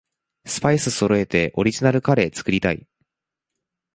[0.47, 2.87] スパイスそろえてオリジナルカレー作りたい